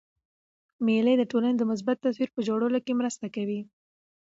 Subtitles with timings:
[0.85, 3.61] مېلې د ټولني د مثبت تصویر په جوړولو کښي مرسته کوي.